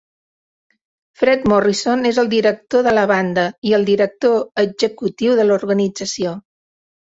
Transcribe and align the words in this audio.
Fred 1.21 1.45
Morrison 1.51 2.07
és 2.13 2.21
el 2.23 2.31
director 2.33 2.85
de 2.89 2.95
la 3.01 3.05
banda 3.13 3.45
i 3.73 3.77
el 3.81 3.87
director 3.93 4.67
executiu 4.67 5.41
de 5.43 5.49
l'organització. 5.51 6.37